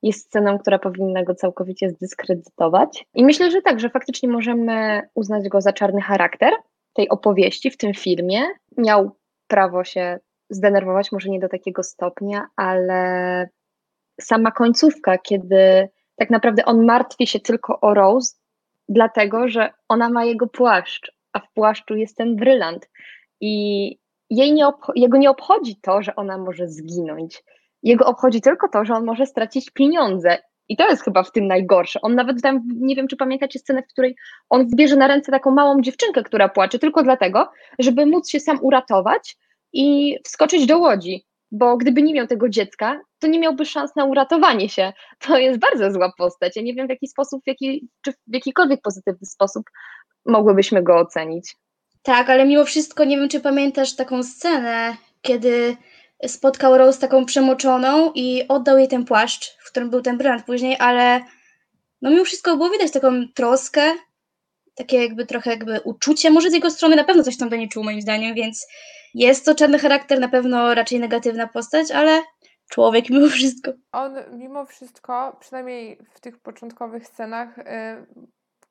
jest 0.04 0.26
sceną, 0.26 0.60
która 0.60 0.80
powinna 0.80 1.24
go 1.24 1.36
całkowicie 1.36 1.90
zdyskredytować. 1.90 3.06
I 3.14 3.26
myślę, 3.26 3.52
że 3.52 3.62
tak, 3.62 3.80
że 3.80 3.90
faktycznie 3.90 4.30
możemy 4.30 5.02
uznać 5.16 5.50
go 5.50 5.62
za 5.62 5.74
czarny 5.74 6.02
charakter 6.02 6.54
tej 6.94 7.10
opowieści 7.10 7.72
w 7.72 7.78
tym 7.78 7.94
filmie. 7.94 8.42
Miał 8.78 9.12
prawo 9.48 9.84
się 9.84 10.20
zdenerwować, 10.50 11.12
może 11.12 11.30
nie 11.30 11.40
do 11.40 11.50
takiego 11.50 11.84
stopnia, 11.84 12.48
ale 12.56 13.50
sama 14.22 14.52
końcówka, 14.52 15.18
kiedy 15.18 15.90
tak 16.16 16.30
naprawdę 16.30 16.66
on 16.66 16.86
martwi 16.86 17.28
się 17.28 17.40
tylko 17.40 17.80
o 17.80 17.94
Rose, 17.94 18.36
dlatego 18.90 19.48
że 19.48 19.74
ona 19.88 20.10
ma 20.10 20.26
jego 20.26 20.48
płaszcz, 20.48 21.12
a 21.34 21.40
w 21.40 21.54
płaszczu 21.54 21.96
jest 21.96 22.18
ten 22.18 22.36
brylant. 22.36 22.90
I 23.42 23.98
jej 24.30 24.54
nie 24.54 24.72
jego 24.96 25.18
nie 25.18 25.30
obchodzi 25.30 25.76
to, 25.82 26.02
że 26.02 26.16
ona 26.16 26.38
może 26.38 26.68
zginąć. 26.68 27.44
Jego 27.84 28.06
obchodzi 28.06 28.42
tylko 28.42 28.68
to, 28.70 28.86
że 28.86 28.94
on 28.94 29.06
może 29.06 29.26
stracić 29.26 29.70
pieniądze. 29.70 30.38
I 30.70 30.78
to 30.78 30.90
jest 30.90 31.04
chyba 31.04 31.24
w 31.24 31.32
tym 31.32 31.48
najgorsze. 31.48 32.02
On 32.02 32.16
nawet 32.16 32.42
tam, 32.42 32.62
nie 32.76 32.96
wiem, 32.96 33.08
czy 33.08 33.18
pamiętacie 33.18 33.60
scenę, 33.60 33.84
w 33.84 33.88
której 33.88 34.16
on 34.50 34.70
zbierze 34.70 34.96
na 34.96 35.08
ręce 35.08 35.32
taką 35.32 35.52
małą 35.52 35.82
dziewczynkę, 35.82 36.24
która 36.24 36.50
płacze, 36.50 36.80
tylko 36.80 37.04
dlatego, 37.04 37.50
żeby 37.80 38.06
móc 38.06 38.30
się 38.30 38.40
sam 38.40 38.60
uratować 38.62 39.38
i 39.74 40.18
wskoczyć 40.24 40.66
do 40.66 40.80
łodzi. 40.80 41.26
Bo 41.52 41.78
gdyby 41.78 42.02
nie 42.02 42.14
miał 42.14 42.28
tego 42.28 42.50
dziecka, 42.50 43.02
to 43.20 43.28
nie 43.28 43.40
miałby 43.40 43.66
szans 43.66 43.96
na 43.96 44.06
uratowanie 44.06 44.70
się. 44.70 44.94
To 45.20 45.38
jest 45.38 45.60
bardzo 45.60 45.92
zła 45.92 46.12
postać. 46.18 46.56
Ja 46.56 46.62
nie 46.62 46.74
wiem, 46.74 46.88
w 46.88 46.90
jaki 46.90 47.08
sposób, 47.08 47.44
w 47.44 47.48
jaki, 47.48 47.88
czy 48.02 48.12
w 48.12 48.34
jakikolwiek 48.34 48.82
pozytywny 48.82 49.28
sposób 49.28 49.64
mogłybyśmy 50.26 50.84
go 50.84 50.96
ocenić. 50.96 51.56
Tak, 52.06 52.30
ale 52.30 52.46
mimo 52.46 52.66
wszystko 52.66 53.04
nie 53.04 53.18
wiem, 53.18 53.30
czy 53.30 53.40
pamiętasz 53.40 53.96
taką 53.96 54.24
scenę, 54.24 54.98
kiedy 55.22 55.78
spotkał 56.28 56.78
Rose 56.78 57.00
taką 57.00 57.26
przemoczoną 57.26 58.12
i 58.16 58.48
oddał 58.48 58.78
jej 58.78 58.88
ten 58.88 59.06
płaszcz, 59.06 59.58
w 59.60 59.72
którym 59.72 59.90
był 59.90 60.02
ten 60.02 60.18
brylant 60.18 60.46
później, 60.46 60.78
ale 60.80 61.22
no 62.02 62.10
mimo 62.10 62.26
wszystko 62.26 62.58
było 62.58 62.70
widać 62.70 62.92
taką 62.92 63.28
troskę, 63.36 63.82
takie 64.76 65.02
jakby 65.02 65.26
trochę 65.26 65.50
jakby 65.50 65.82
uczucie, 65.82 66.32
może 66.32 66.50
z 66.50 66.54
jego 66.54 66.72
strony 66.72 66.96
na 66.96 67.04
pewno 67.04 67.24
coś 67.24 67.38
tam 67.38 67.50
do 67.50 67.56
niej 67.56 67.70
czuł 67.70 67.84
moim 67.84 68.02
zdaniem, 68.02 68.36
więc 68.36 68.68
jest 69.14 69.46
to 69.46 69.56
czarny 69.56 69.80
charakter, 69.80 70.20
na 70.20 70.28
pewno 70.28 70.74
raczej 70.74 71.00
negatywna 71.00 71.48
postać, 71.48 71.92
ale 71.92 72.22
człowiek 72.70 73.10
mimo 73.10 73.28
wszystko. 73.28 73.72
On 73.92 74.16
mimo 74.32 74.66
wszystko, 74.66 75.38
przynajmniej 75.40 76.00
w 76.14 76.20
tych 76.20 76.40
początkowych 76.40 77.08
scenach, 77.08 77.58
y, 77.58 77.64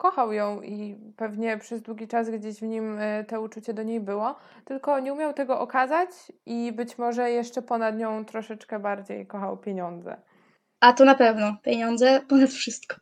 kochał 0.05 0.33
ją 0.33 0.63
i 0.63 0.97
pewnie 1.17 1.59
przez 1.59 1.83
długi 1.83 2.09
czas 2.09 2.31
gdzieś 2.31 2.61
w 2.61 2.63
nim 2.63 2.99
y, 2.99 3.25
to 3.29 3.41
uczucie 3.41 3.75
do 3.75 3.83
niej 3.83 4.01
było, 4.01 4.37
tylko 4.65 5.01
nie 5.01 5.13
umiał 5.13 5.33
tego 5.33 5.61
okazać 5.61 6.11
i 6.47 6.73
być 6.73 6.99
może 6.99 7.31
jeszcze 7.31 7.63
ponad 7.63 7.97
nią 7.97 8.25
troszeczkę 8.25 8.79
bardziej 8.79 9.27
kochał 9.27 9.57
pieniądze. 9.57 10.17
A 10.81 10.93
to 10.93 11.05
na 11.05 11.15
pewno, 11.15 11.57
pieniądze 11.63 12.21
ponad 12.29 12.51
wszystko. 12.51 12.97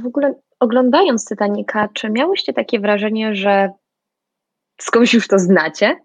W 0.00 0.06
ogóle 0.06 0.34
oglądając 0.60 1.28
Titanica, 1.28 1.88
czy 1.94 2.10
miałyście 2.10 2.52
takie 2.52 2.80
wrażenie, 2.80 3.34
że 3.34 3.70
skądś 4.80 5.14
już 5.14 5.28
to 5.28 5.38
znacie? 5.38 5.96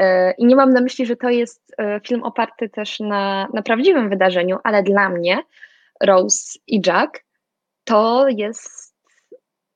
E, 0.00 0.32
I 0.38 0.46
nie 0.46 0.56
mam 0.56 0.72
na 0.72 0.80
myśli, 0.80 1.06
że 1.06 1.16
to 1.16 1.28
jest 1.28 1.74
e, 1.78 2.00
film 2.06 2.22
oparty 2.22 2.68
też 2.68 3.00
na, 3.00 3.48
na 3.54 3.62
prawdziwym 3.62 4.10
wydarzeniu, 4.10 4.58
ale 4.64 4.82
dla 4.82 5.08
mnie 5.08 5.42
Rose 6.02 6.58
i 6.66 6.82
Jack 6.86 7.24
to 7.84 8.28
jest, 8.28 8.96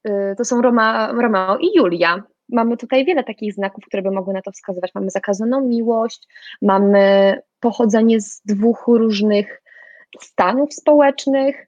e, 0.05 0.35
to 0.37 0.45
są 0.45 0.63
Roma, 0.63 1.13
Romeo 1.13 1.59
i 1.59 1.71
Julia. 1.75 2.23
Mamy 2.49 2.77
tutaj 2.77 3.05
wiele 3.05 3.25
takich 3.25 3.55
znaków, 3.55 3.85
które 3.87 4.03
by 4.03 4.11
mogły 4.11 4.35
na 4.35 4.43
to 4.43 4.53
wskazywać. 4.53 4.91
Mamy 4.95 5.11
zakazaną 5.11 5.61
miłość, 5.61 6.29
mamy 6.63 7.39
pochodzenie 7.61 8.21
z 8.21 8.43
dwóch 8.45 8.85
różnych 8.87 9.63
stanów 10.21 10.75
społecznych 10.75 11.67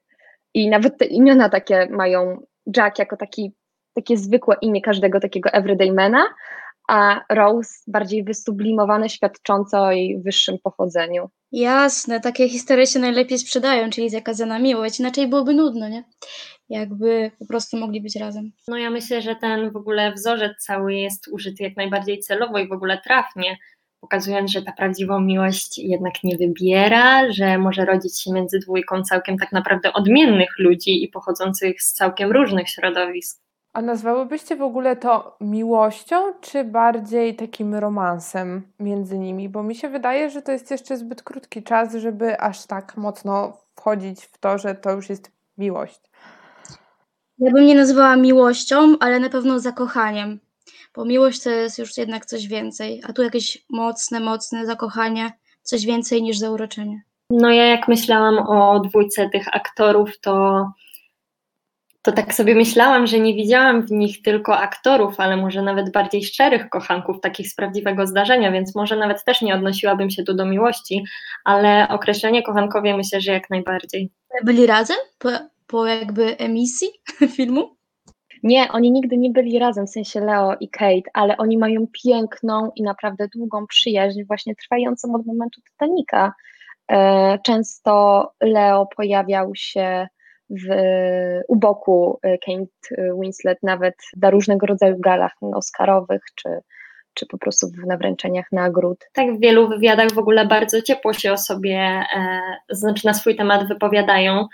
i 0.54 0.70
nawet 0.70 0.98
te 0.98 1.04
imiona 1.04 1.48
takie 1.48 1.88
mają 1.90 2.42
Jack 2.76 2.98
jako 2.98 3.16
taki, 3.16 3.52
takie 3.94 4.16
zwykłe 4.16 4.56
imię 4.60 4.82
każdego 4.82 5.20
takiego 5.20 5.50
everydaymana, 5.50 6.24
a 6.88 7.20
Rose 7.30 7.70
bardziej 7.86 8.24
wysublimowane, 8.24 9.08
świadczące 9.08 9.80
o 9.80 9.92
jej 9.92 10.22
wyższym 10.22 10.58
pochodzeniu. 10.62 11.30
Jasne, 11.52 12.20
takie 12.20 12.48
historie 12.48 12.86
się 12.86 12.98
najlepiej 12.98 13.38
sprzedają, 13.38 13.90
czyli 13.90 14.10
zakazana 14.10 14.58
miłość, 14.58 15.00
inaczej 15.00 15.28
byłoby 15.28 15.54
nudno, 15.54 15.88
nie? 15.88 16.04
Jakby 16.68 17.30
po 17.38 17.46
prostu 17.46 17.76
mogli 17.76 18.00
być 18.00 18.16
razem. 18.16 18.52
No 18.68 18.78
ja 18.78 18.90
myślę, 18.90 19.22
że 19.22 19.36
ten 19.36 19.70
w 19.70 19.76
ogóle 19.76 20.12
wzorzec 20.12 20.52
cały 20.58 20.94
jest 20.94 21.28
użyty 21.28 21.62
jak 21.62 21.76
najbardziej 21.76 22.18
celowo 22.18 22.58
i 22.58 22.68
w 22.68 22.72
ogóle 22.72 23.00
trafnie, 23.04 23.56
pokazując, 24.00 24.50
że 24.50 24.62
ta 24.62 24.72
prawdziwą 24.72 25.20
miłość 25.20 25.78
jednak 25.78 26.14
nie 26.24 26.36
wybiera, 26.36 27.32
że 27.32 27.58
może 27.58 27.84
rodzić 27.84 28.22
się 28.22 28.32
między 28.32 28.58
dwójką 28.58 29.02
całkiem 29.02 29.38
tak 29.38 29.52
naprawdę 29.52 29.92
odmiennych 29.92 30.58
ludzi 30.58 31.04
i 31.04 31.08
pochodzących 31.08 31.82
z 31.82 31.92
całkiem 31.92 32.32
różnych 32.32 32.68
środowisk. 32.68 33.45
A 33.76 33.82
nazwałybyście 33.82 34.56
w 34.56 34.62
ogóle 34.62 34.96
to 34.96 35.36
miłością, 35.40 36.16
czy 36.40 36.64
bardziej 36.64 37.36
takim 37.36 37.74
romansem 37.74 38.62
między 38.80 39.18
nimi? 39.18 39.48
Bo 39.48 39.62
mi 39.62 39.74
się 39.74 39.88
wydaje, 39.88 40.30
że 40.30 40.42
to 40.42 40.52
jest 40.52 40.70
jeszcze 40.70 40.96
zbyt 40.96 41.22
krótki 41.22 41.62
czas, 41.62 41.94
żeby 41.94 42.40
aż 42.40 42.66
tak 42.66 42.96
mocno 42.96 43.56
wchodzić 43.74 44.24
w 44.24 44.38
to, 44.38 44.58
że 44.58 44.74
to 44.74 44.92
już 44.92 45.08
jest 45.08 45.30
miłość. 45.58 46.00
Ja 47.38 47.50
bym 47.50 47.66
nie 47.66 47.74
nazywała 47.74 48.16
miłością, 48.16 48.96
ale 49.00 49.20
na 49.20 49.28
pewno 49.28 49.60
zakochaniem, 49.60 50.40
bo 50.94 51.04
miłość 51.04 51.42
to 51.42 51.50
jest 51.50 51.78
już 51.78 51.96
jednak 51.96 52.26
coś 52.26 52.46
więcej, 52.48 53.02
a 53.08 53.12
tu 53.12 53.22
jakieś 53.22 53.64
mocne, 53.70 54.20
mocne 54.20 54.66
zakochanie, 54.66 55.32
coś 55.62 55.86
więcej 55.86 56.22
niż 56.22 56.38
zauroczenie. 56.38 57.02
No 57.30 57.50
ja 57.50 57.66
jak 57.66 57.88
myślałam 57.88 58.38
o 58.38 58.80
dwójce 58.80 59.30
tych 59.30 59.56
aktorów, 59.56 60.20
to 60.20 60.66
to 62.06 62.12
tak 62.12 62.34
sobie 62.34 62.54
myślałam, 62.54 63.06
że 63.06 63.20
nie 63.20 63.34
widziałam 63.34 63.82
w 63.82 63.90
nich 63.90 64.22
tylko 64.22 64.58
aktorów, 64.58 65.20
ale 65.20 65.36
może 65.36 65.62
nawet 65.62 65.92
bardziej 65.92 66.24
szczerych 66.24 66.68
kochanków, 66.68 67.20
takich 67.20 67.48
z 67.48 67.54
prawdziwego 67.54 68.06
zdarzenia, 68.06 68.52
więc 68.52 68.74
może 68.74 68.96
nawet 68.96 69.24
też 69.24 69.42
nie 69.42 69.54
odnosiłabym 69.54 70.10
się 70.10 70.24
tu 70.24 70.34
do 70.34 70.46
miłości, 70.46 71.04
ale 71.44 71.88
określenie 71.88 72.42
kochankowie 72.42 72.96
myślę, 72.96 73.20
że 73.20 73.32
jak 73.32 73.50
najbardziej. 73.50 74.10
Byli 74.44 74.66
razem 74.66 74.96
po, 75.18 75.28
po 75.66 75.86
jakby 75.86 76.36
emisji 76.38 76.88
filmu? 77.36 77.76
Nie, 78.42 78.72
oni 78.72 78.92
nigdy 78.92 79.16
nie 79.16 79.30
byli 79.30 79.58
razem, 79.58 79.86
w 79.86 79.90
sensie 79.90 80.20
Leo 80.20 80.56
i 80.60 80.68
Kate, 80.68 81.10
ale 81.14 81.36
oni 81.36 81.58
mają 81.58 81.86
piękną 82.04 82.70
i 82.76 82.82
naprawdę 82.82 83.28
długą 83.28 83.66
przyjaźń, 83.66 84.24
właśnie 84.26 84.54
trwającą 84.54 85.14
od 85.14 85.26
momentu 85.26 85.60
Titanica. 85.70 86.32
E, 86.90 87.38
często 87.38 88.22
Leo 88.40 88.86
pojawiał 88.96 89.50
się 89.54 90.08
w, 90.50 90.74
u 91.48 91.56
boku 91.56 92.18
e, 92.22 92.38
Kate 92.38 93.12
Winslet 93.20 93.58
nawet 93.62 93.94
na 94.22 94.30
różnego 94.30 94.66
rodzaju 94.66 94.96
galach 94.98 95.32
oscarowych, 95.54 96.22
czy, 96.34 96.48
czy 97.14 97.26
po 97.26 97.38
prostu 97.38 97.66
na 97.86 97.96
wręczeniach 97.96 98.46
nagród. 98.52 99.04
Tak, 99.12 99.36
w 99.36 99.40
wielu 99.40 99.68
wywiadach 99.68 100.12
w 100.12 100.18
ogóle 100.18 100.46
bardzo 100.46 100.82
ciepło 100.82 101.12
się 101.12 101.32
o 101.32 101.38
sobie, 101.38 101.78
e, 102.16 102.40
znaczy 102.70 103.06
na 103.06 103.14
swój 103.14 103.36
temat 103.36 103.68
wypowiadają 103.68 104.46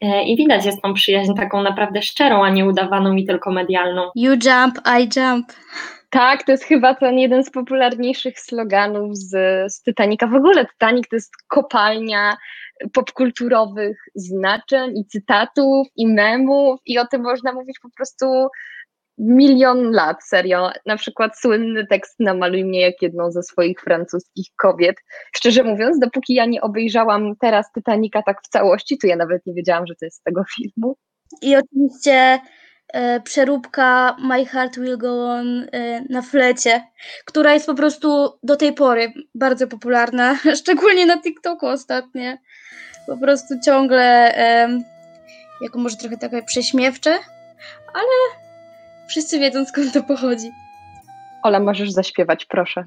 e, 0.00 0.24
i 0.24 0.36
widać 0.36 0.66
jest 0.66 0.82
tą 0.82 0.94
przyjaźń 0.94 1.34
taką 1.34 1.62
naprawdę 1.62 2.02
szczerą, 2.02 2.44
a 2.44 2.50
nie 2.50 2.66
udawaną 2.66 3.16
i 3.16 3.26
tylko 3.26 3.50
medialną. 3.50 4.10
You 4.14 4.30
jump, 4.30 4.80
I 5.00 5.08
jump. 5.16 5.52
Tak, 6.10 6.42
to 6.42 6.52
jest 6.52 6.64
chyba 6.64 6.94
ten 6.94 7.18
jeden 7.18 7.44
z 7.44 7.50
popularniejszych 7.50 8.40
sloganów 8.40 9.16
z, 9.16 9.30
z 9.72 9.82
Titanica. 9.82 10.26
W 10.26 10.34
ogóle 10.34 10.66
Titanic 10.66 11.08
to 11.08 11.16
jest 11.16 11.32
kopalnia 11.48 12.36
popkulturowych 12.92 13.98
znaczeń 14.14 14.98
i 14.98 15.04
cytatów 15.06 15.86
i 15.96 16.06
memów 16.06 16.80
i 16.86 16.98
o 16.98 17.06
tym 17.06 17.22
można 17.22 17.52
mówić 17.52 17.78
po 17.82 17.88
prostu 17.96 18.26
milion 19.18 19.90
lat, 19.90 20.24
serio. 20.24 20.70
Na 20.86 20.96
przykład 20.96 21.38
słynny 21.38 21.86
tekst 21.86 22.20
Namaluj 22.20 22.64
mnie 22.64 22.80
jak 22.80 23.02
jedną 23.02 23.30
ze 23.30 23.42
swoich 23.42 23.80
francuskich 23.80 24.46
kobiet. 24.56 24.96
Szczerze 25.36 25.62
mówiąc, 25.62 25.98
dopóki 25.98 26.34
ja 26.34 26.46
nie 26.46 26.60
obejrzałam 26.60 27.36
teraz 27.36 27.72
Titanica 27.72 28.22
tak 28.22 28.42
w 28.42 28.48
całości, 28.48 28.98
to 28.98 29.06
ja 29.06 29.16
nawet 29.16 29.46
nie 29.46 29.54
wiedziałam, 29.54 29.86
że 29.86 29.94
to 29.94 30.04
jest 30.04 30.16
z 30.16 30.22
tego 30.22 30.42
filmu. 30.56 30.96
I 31.42 31.56
oczywiście 31.56 32.40
przeróbka 33.24 34.16
My 34.18 34.46
Heart 34.46 34.78
Will 34.78 34.98
Go 34.98 35.30
On 35.30 35.66
e, 35.72 36.00
na 36.08 36.22
flecie, 36.22 36.86
która 37.24 37.54
jest 37.54 37.66
po 37.66 37.74
prostu 37.74 38.38
do 38.42 38.56
tej 38.56 38.72
pory 38.72 39.12
bardzo 39.34 39.66
popularna, 39.66 40.38
szczególnie 40.60 41.06
na 41.06 41.22
TikToku 41.22 41.66
ostatnio 41.66 42.36
po 43.06 43.16
prostu 43.16 43.54
ciągle 43.64 44.34
um, 44.38 44.84
jako 45.60 45.78
może 45.78 45.96
trochę 45.96 46.16
takie 46.16 46.42
prześmiewcze, 46.42 47.10
ale 47.94 48.40
wszyscy 49.08 49.38
wiedzą 49.38 49.64
skąd 49.64 49.92
to 49.92 50.02
pochodzi. 50.02 50.50
Ola, 51.42 51.60
możesz 51.60 51.90
zaśpiewać, 51.90 52.44
proszę. 52.44 52.84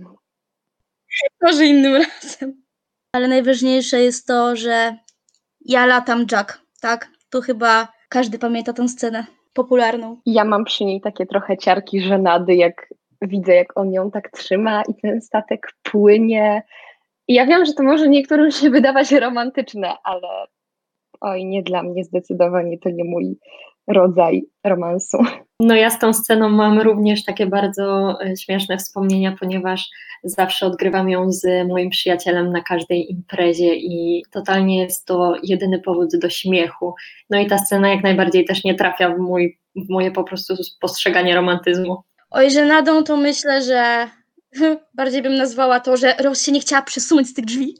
Może 1.41 1.65
innym 1.65 1.93
razem. 1.93 2.63
Ale 3.15 3.27
najważniejsze 3.27 3.99
jest 3.99 4.27
to, 4.27 4.55
że 4.55 4.97
ja 5.65 5.85
latam 5.85 6.25
Jack, 6.31 6.61
tak? 6.81 7.09
To 7.29 7.41
chyba 7.41 7.87
każdy 8.09 8.39
pamięta 8.39 8.73
tę 8.73 8.87
scenę 8.87 9.25
popularną. 9.53 10.17
Ja 10.25 10.45
mam 10.45 10.65
przy 10.65 10.85
niej 10.85 11.01
takie 11.01 11.25
trochę 11.25 11.57
ciarki 11.57 12.01
żenady, 12.01 12.55
jak 12.55 12.93
widzę, 13.21 13.55
jak 13.55 13.77
on 13.77 13.93
ją 13.93 14.11
tak 14.11 14.31
trzyma 14.31 14.83
i 14.89 14.95
ten 14.95 15.21
statek 15.21 15.67
płynie 15.83 16.63
i 17.27 17.33
ja 17.33 17.45
wiem, 17.45 17.65
że 17.65 17.73
to 17.73 17.83
może 17.83 18.09
niektórym 18.09 18.51
się 18.51 18.69
wydawać 18.69 19.11
romantyczne, 19.11 19.93
ale 20.03 20.27
oj, 21.21 21.45
nie 21.45 21.63
dla 21.63 21.83
mnie 21.83 22.03
zdecydowanie 22.03 22.79
to 22.79 22.89
nie 22.89 23.03
mój 23.03 23.37
rodzaj 23.87 24.41
romansu. 24.63 25.17
No 25.59 25.75
ja 25.75 25.89
z 25.89 25.99
tą 25.99 26.13
sceną 26.13 26.49
mam 26.49 26.79
również 26.79 27.23
takie 27.23 27.47
bardzo 27.47 28.17
e, 28.21 28.37
śmieszne 28.37 28.77
wspomnienia, 28.77 29.35
ponieważ 29.39 29.89
zawsze 30.23 30.65
odgrywam 30.65 31.09
ją 31.09 31.31
z 31.31 31.67
moim 31.67 31.89
przyjacielem 31.89 32.51
na 32.51 32.61
każdej 32.61 33.11
imprezie 33.11 33.75
i 33.75 34.23
totalnie 34.31 34.81
jest 34.81 35.05
to 35.05 35.35
jedyny 35.43 35.79
powód 35.79 36.09
do 36.21 36.29
śmiechu. 36.29 36.93
No 37.29 37.39
i 37.39 37.47
ta 37.47 37.57
scena 37.57 37.89
jak 37.89 38.03
najbardziej 38.03 38.45
też 38.45 38.63
nie 38.63 38.75
trafia 38.75 39.09
w, 39.09 39.19
mój, 39.19 39.59
w 39.75 39.89
moje 39.89 40.11
po 40.11 40.23
prostu 40.23 40.55
postrzeganie 40.81 41.35
romantyzmu. 41.35 41.97
Oj, 42.31 42.51
że 42.51 42.65
nadą 42.65 43.03
to 43.03 43.17
myślę, 43.17 43.61
że 43.61 44.07
Bardziej 44.93 45.21
bym 45.21 45.35
nazwała 45.35 45.79
to, 45.79 45.97
że 45.97 46.15
Rose 46.19 46.45
się 46.45 46.51
nie 46.51 46.59
chciała 46.59 46.81
przesunąć 46.81 47.29
z 47.29 47.33
tych 47.33 47.45
drzwi. 47.45 47.77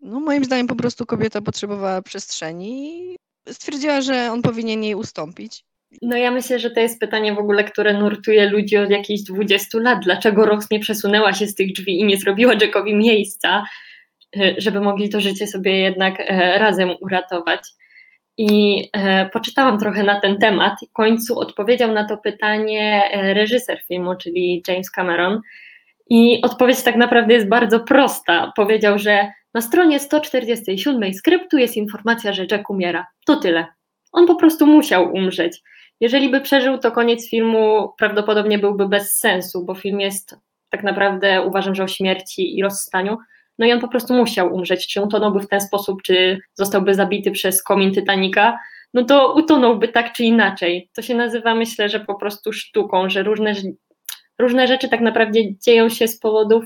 No 0.00 0.20
moim 0.20 0.44
zdaniem 0.44 0.66
po 0.66 0.76
prostu 0.76 1.06
kobieta 1.06 1.40
potrzebowała 1.40 2.02
przestrzeni 2.02 3.16
stwierdziła, 3.48 4.00
że 4.00 4.32
on 4.32 4.42
powinien 4.42 4.84
jej 4.84 4.94
ustąpić. 4.94 5.64
No 6.02 6.16
ja 6.16 6.30
myślę, 6.30 6.58
że 6.58 6.70
to 6.70 6.80
jest 6.80 7.00
pytanie 7.00 7.34
w 7.34 7.38
ogóle, 7.38 7.64
które 7.64 7.94
nurtuje 7.94 8.50
ludzi 8.50 8.76
od 8.76 8.90
jakichś 8.90 9.22
20 9.22 9.78
lat. 9.78 9.98
Dlaczego 10.04 10.46
Rose 10.46 10.66
nie 10.70 10.80
przesunęła 10.80 11.32
się 11.32 11.46
z 11.46 11.54
tych 11.54 11.72
drzwi 11.72 12.00
i 12.00 12.04
nie 12.04 12.16
zrobiła 12.16 12.54
Jackowi 12.60 12.94
miejsca, 12.94 13.64
e, 14.36 14.54
żeby 14.58 14.80
mogli 14.80 15.08
to 15.08 15.20
życie 15.20 15.46
sobie 15.46 15.78
jednak 15.78 16.20
e, 16.20 16.58
razem 16.58 16.90
uratować? 17.00 17.60
I 18.38 18.84
e, 18.92 19.28
poczytałam 19.28 19.78
trochę 19.78 20.02
na 20.02 20.20
ten 20.20 20.38
temat. 20.38 20.74
W 20.90 20.92
końcu 20.92 21.38
odpowiedział 21.38 21.92
na 21.92 22.08
to 22.08 22.16
pytanie 22.16 23.02
reżyser 23.12 23.82
filmu, 23.88 24.14
czyli 24.16 24.62
James 24.68 24.90
Cameron, 24.90 25.40
i 26.10 26.42
odpowiedź 26.42 26.82
tak 26.82 26.96
naprawdę 26.96 27.34
jest 27.34 27.48
bardzo 27.48 27.80
prosta. 27.80 28.52
Powiedział, 28.56 28.98
że 28.98 29.32
Na 29.54 29.60
stronie 29.60 30.00
147 30.00 31.14
skryptu 31.14 31.58
jest 31.58 31.76
informacja, 31.76 32.32
że 32.32 32.46
Jack 32.50 32.70
umiera. 32.70 33.06
To 33.26 33.36
tyle. 33.36 33.66
On 34.12 34.26
po 34.26 34.34
prostu 34.34 34.66
musiał 34.66 35.12
umrzeć. 35.12 35.62
Jeżeli 36.00 36.30
by 36.30 36.40
przeżył, 36.40 36.78
to 36.78 36.92
koniec 36.92 37.30
filmu 37.30 37.92
prawdopodobnie 37.98 38.58
byłby 38.58 38.88
bez 38.88 39.18
sensu, 39.18 39.64
bo 39.64 39.74
film 39.74 40.00
jest 40.00 40.36
tak 40.70 40.82
naprawdę, 40.82 41.42
uważam, 41.42 41.74
że 41.74 41.84
o 41.84 41.88
śmierci 41.88 42.58
i 42.58 42.62
rozstaniu. 42.62 43.18
No 43.58 43.66
i 43.66 43.72
on 43.72 43.80
po 43.80 43.88
prostu 43.88 44.14
musiał 44.14 44.54
umrzeć. 44.54 44.86
Czy 44.86 45.02
utonąłby 45.02 45.40
w 45.40 45.48
ten 45.48 45.60
sposób, 45.60 46.02
czy 46.02 46.38
zostałby 46.54 46.94
zabity 46.94 47.30
przez 47.30 47.62
komin 47.62 47.94
Titanica, 47.94 48.58
no 48.94 49.04
to 49.04 49.34
utonąłby 49.34 49.88
tak 49.88 50.12
czy 50.12 50.24
inaczej. 50.24 50.90
To 50.94 51.02
się 51.02 51.14
nazywa, 51.14 51.54
myślę, 51.54 51.88
że 51.88 52.00
po 52.00 52.14
prostu 52.14 52.52
sztuką, 52.52 53.10
że 53.10 53.22
różne, 53.22 53.54
różne 54.38 54.66
rzeczy 54.66 54.88
tak 54.88 55.00
naprawdę 55.00 55.40
dzieją 55.66 55.88
się 55.88 56.08
z 56.08 56.18
powodów 56.18 56.64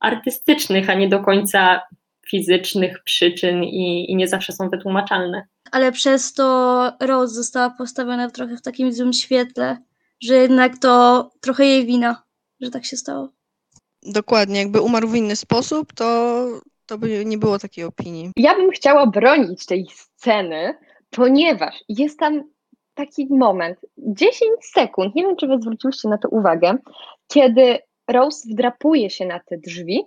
artystycznych, 0.00 0.90
a 0.90 0.94
nie 0.94 1.08
do 1.08 1.20
końca 1.20 1.80
fizycznych 2.30 3.02
przyczyn 3.04 3.64
i, 3.64 4.10
i 4.10 4.16
nie 4.16 4.28
zawsze 4.28 4.52
są 4.52 4.70
wytłumaczalne. 4.70 5.46
Ale 5.72 5.92
przez 5.92 6.32
to 6.32 6.92
Rose 7.00 7.34
została 7.34 7.70
postawiona 7.70 8.30
trochę 8.30 8.56
w 8.56 8.62
takim 8.62 8.92
złym 8.92 9.12
świetle, 9.12 9.76
że 10.22 10.34
jednak 10.34 10.78
to 10.78 11.30
trochę 11.40 11.64
jej 11.64 11.86
wina, 11.86 12.22
że 12.60 12.70
tak 12.70 12.84
się 12.84 12.96
stało. 12.96 13.28
Dokładnie, 14.02 14.58
jakby 14.58 14.80
umarł 14.80 15.08
w 15.08 15.16
inny 15.16 15.36
sposób, 15.36 15.92
to, 15.92 16.44
to 16.86 16.98
by 16.98 17.24
nie 17.24 17.38
było 17.38 17.58
takiej 17.58 17.84
opinii. 17.84 18.30
Ja 18.36 18.54
bym 18.54 18.70
chciała 18.70 19.06
bronić 19.06 19.66
tej 19.66 19.86
sceny, 19.94 20.74
ponieważ 21.10 21.74
jest 21.88 22.18
tam 22.18 22.42
taki 22.94 23.26
moment, 23.30 23.78
10 23.98 24.34
sekund, 24.60 25.14
nie 25.14 25.22
wiem, 25.22 25.36
czy 25.36 25.46
wy 25.46 25.58
zwróciliście 25.60 26.08
na 26.08 26.18
to 26.18 26.28
uwagę, 26.28 26.78
kiedy 27.28 27.78
Rose 28.08 28.48
wdrapuje 28.50 29.10
się 29.10 29.26
na 29.26 29.40
te 29.40 29.58
drzwi 29.58 30.04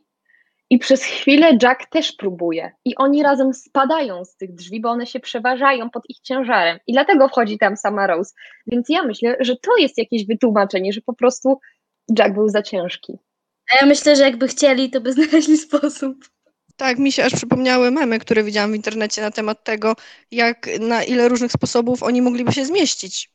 i 0.71 0.79
przez 0.79 1.03
chwilę 1.03 1.57
Jack 1.61 1.89
też 1.89 2.11
próbuje. 2.11 2.71
I 2.85 2.95
oni 2.95 3.23
razem 3.23 3.53
spadają 3.53 4.25
z 4.25 4.35
tych 4.35 4.53
drzwi, 4.55 4.81
bo 4.81 4.89
one 4.89 5.07
się 5.07 5.19
przeważają 5.19 5.89
pod 5.89 6.03
ich 6.09 6.19
ciężarem. 6.19 6.79
I 6.87 6.93
dlatego 6.93 7.27
wchodzi 7.27 7.57
tam 7.57 7.77
sama 7.77 8.07
Rose. 8.07 8.33
Więc 8.67 8.89
ja 8.89 9.03
myślę, 9.03 9.37
że 9.39 9.55
to 9.55 9.77
jest 9.77 9.97
jakieś 9.97 10.25
wytłumaczenie, 10.25 10.93
że 10.93 11.01
po 11.01 11.13
prostu 11.13 11.59
Jack 12.19 12.33
był 12.33 12.49
za 12.49 12.61
ciężki. 12.61 13.17
A 13.71 13.81
ja 13.81 13.87
myślę, 13.87 14.15
że 14.15 14.23
jakby 14.23 14.47
chcieli, 14.47 14.89
to 14.89 15.01
by 15.01 15.13
znaleźli 15.23 15.57
sposób. 15.57 16.25
Tak, 16.75 16.99
mi 16.99 17.11
się 17.11 17.25
aż 17.25 17.33
przypomniały 17.33 17.91
memy, 17.91 18.19
które 18.19 18.43
widziałam 18.43 18.71
w 18.71 18.75
internecie 18.75 19.21
na 19.21 19.31
temat 19.31 19.63
tego, 19.63 19.95
jak 20.31 20.69
na 20.79 21.03
ile 21.03 21.29
różnych 21.29 21.51
sposobów 21.51 22.03
oni 22.03 22.21
mogliby 22.21 22.51
się 22.51 22.65
zmieścić. 22.65 23.31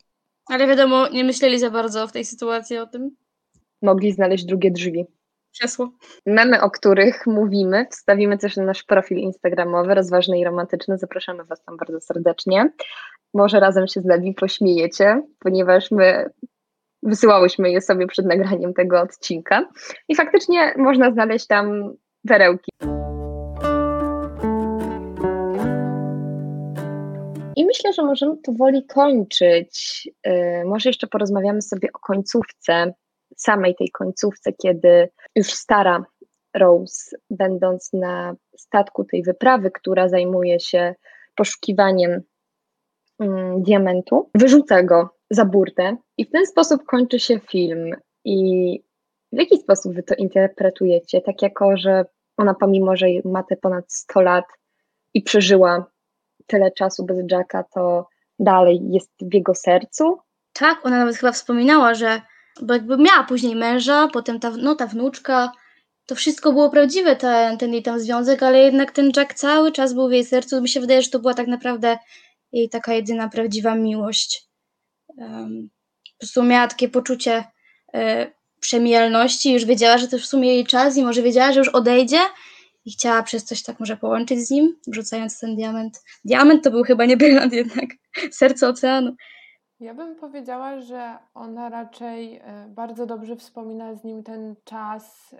Ale 0.47 0.67
wiadomo, 0.67 1.09
nie 1.09 1.25
myśleli 1.25 1.59
za 1.59 1.71
bardzo 1.71 2.09
w 2.09 2.13
tej 2.13 2.25
sytuacji 2.25 2.79
o 2.79 2.87
tym. 2.87 3.17
Mogli 3.83 4.13
znaleźć 4.13 4.45
drugie 4.45 4.71
drzwi. 4.71 5.07
Krzesło. 5.59 5.91
Memy, 6.27 6.63
o 6.63 6.71
których 6.71 7.27
mówimy, 7.27 7.87
wstawimy 7.91 8.39
też 8.39 8.57
na 8.57 8.65
nasz 8.65 8.83
profil 8.83 9.19
instagramowy, 9.19 9.95
rozważny 9.95 10.39
i 10.39 10.45
romantyczny. 10.45 10.99
Zapraszamy 10.99 11.45
Was 11.45 11.65
tam 11.65 11.77
bardzo 11.77 12.01
serdecznie. 12.01 12.73
Może 13.35 13.61
razem 13.61 13.87
się 13.87 14.01
z 14.01 14.05
nami 14.05 14.35
pośmiejecie, 14.35 15.23
ponieważ 15.39 15.91
my 15.91 16.31
wysyłałyśmy 17.03 17.71
je 17.71 17.81
sobie 17.81 18.07
przed 18.07 18.27
nagraniem 18.27 18.75
tego 18.75 19.01
odcinka. 19.01 19.69
I 20.09 20.15
faktycznie 20.15 20.75
można 20.77 21.11
znaleźć 21.11 21.47
tam 21.47 21.95
perełki. 22.29 22.71
I 27.57 27.65
myślę, 27.65 27.93
że 27.93 28.03
możemy 28.03 28.37
powoli 28.37 28.87
kończyć. 28.87 30.09
Yy, 30.27 30.65
może 30.65 30.89
jeszcze 30.89 31.07
porozmawiamy 31.07 31.63
sobie 31.63 31.89
o 31.95 31.99
końcówce, 31.99 32.95
samej 33.37 33.75
tej 33.75 33.91
końcówce, 33.91 34.53
kiedy 34.53 35.09
już 35.37 35.47
stara 35.47 36.05
Rose, 36.57 37.17
będąc 37.31 37.93
na 37.93 38.35
statku 38.57 39.05
tej 39.05 39.23
wyprawy, 39.23 39.71
która 39.71 40.09
zajmuje 40.09 40.61
się 40.61 40.95
poszukiwaniem 41.37 42.23
mm, 43.19 43.63
diamentu, 43.63 44.31
wyrzuca 44.35 44.83
go 44.83 45.17
za 45.31 45.45
burtę 45.45 45.97
i 46.19 46.25
w 46.25 46.31
ten 46.31 46.47
sposób 46.47 46.85
kończy 46.85 47.21
się 47.21 47.39
film. 47.39 47.95
I 48.25 48.81
w 49.33 49.39
jaki 49.39 49.59
sposób 49.59 49.95
wy 49.95 50.03
to 50.03 50.15
interpretujecie? 50.15 51.21
Tak 51.21 51.43
jako, 51.43 51.77
że 51.77 52.05
ona 52.37 52.55
pomimo, 52.55 52.97
że 52.97 53.07
ma 53.25 53.43
te 53.43 53.57
ponad 53.57 53.93
100 53.93 54.21
lat 54.21 54.45
i 55.15 55.23
przeżyła 55.23 55.87
tyle 56.47 56.73
czasu 56.73 57.05
bez 57.05 57.19
Jacka, 57.31 57.65
to 57.75 58.09
dalej 58.39 58.81
jest 58.91 59.11
w 59.21 59.35
jego 59.35 59.55
sercu? 59.55 60.19
Tak, 60.53 60.87
ona 60.87 60.99
nawet 60.99 61.17
chyba 61.17 61.33
wspominała, 61.33 61.95
że 61.95 62.21
bo 62.63 62.75
jakby 62.75 62.97
miała 62.97 63.25
później 63.25 63.57
męża, 63.57 64.09
potem 64.13 64.41
ta, 64.41 64.51
no, 64.51 64.75
ta 64.75 64.87
wnuczka, 64.87 65.53
to 66.07 66.15
wszystko 66.15 66.53
było 66.53 66.71
prawdziwe, 66.71 67.17
ten, 67.17 67.59
ten 67.59 67.73
jej 67.73 67.83
tam 67.83 68.01
związek, 68.01 68.43
ale 68.43 68.59
jednak 68.59 68.91
ten 68.91 69.13
Jack 69.17 69.35
cały 69.35 69.73
czas 69.73 69.95
był 69.95 70.09
w 70.09 70.13
jej 70.13 70.25
sercu. 70.25 70.63
Mi 70.63 70.69
się 70.69 70.81
wydaje, 70.81 71.03
że 71.03 71.11
to 71.11 71.19
była 71.19 71.35
tak 71.35 71.47
naprawdę 71.47 71.99
jej 72.53 72.69
taka 72.69 72.95
jedyna 72.95 73.29
prawdziwa 73.29 73.75
miłość. 73.75 74.49
Um, 75.17 75.71
po 76.13 76.19
prostu 76.19 76.43
miała 76.43 76.69
takie 76.69 76.89
poczucie 76.89 77.45
e, 77.95 78.33
przemijalności, 78.61 79.53
już 79.53 79.65
wiedziała, 79.65 79.99
że 79.99 80.09
to 80.09 80.19
w 80.19 80.27
sumie 80.27 80.55
jej 80.55 80.67
czas 80.67 80.97
i 80.97 81.05
może 81.05 81.23
wiedziała, 81.23 81.53
że 81.53 81.59
już 81.59 81.69
odejdzie 81.69 82.21
i 82.85 82.93
chciała 82.93 83.23
przez 83.23 83.45
coś 83.45 83.63
tak 83.63 83.81
może 83.81 83.97
połączyć 83.97 84.41
z 84.41 84.51
nim, 84.51 84.77
wrzucając 84.87 85.41
ten 85.41 85.57
diament. 85.57 86.03
Diament 86.25 86.65
to 86.65 86.71
był 86.71 86.83
chyba 86.83 87.05
nie 87.05 87.17
brylant 87.17 87.53
jednak, 87.63 87.91
serce 88.31 88.69
oceanu. 88.69 89.17
Ja 89.81 89.95
bym 89.95 90.17
powiedziała, 90.17 90.81
że 90.81 91.19
ona 91.35 91.69
raczej 91.69 92.37
e, 92.37 92.67
bardzo 92.69 93.07
dobrze 93.07 93.37
wspomina 93.37 93.95
z 93.95 94.05
nim 94.05 94.23
ten 94.23 94.55
czas 94.65 95.35